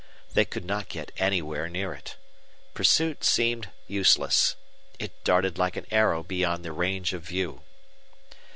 They 0.33 0.45
could 0.45 0.65
not 0.65 0.89
get 0.89 1.11
anywhere 1.17 1.69
near 1.69 1.93
it. 1.93 2.15
Pursuit 2.73 3.23
seemed 3.23 3.69
useless. 3.85 4.55
It 4.97 5.23
darted 5.23 5.59
like 5.59 5.77
an 5.77 5.85
arrow 5.91 6.23
beyond 6.23 6.65
the 6.65 6.71
range 6.71 7.13
of 7.13 7.21
view. 7.21 7.61